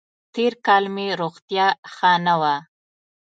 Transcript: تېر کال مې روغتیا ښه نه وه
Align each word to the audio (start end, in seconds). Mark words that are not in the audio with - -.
تېر 0.33 0.53
کال 0.65 0.83
مې 0.95 1.07
روغتیا 1.21 1.67
ښه 1.93 2.11
نه 2.25 2.35
وه 2.41 2.55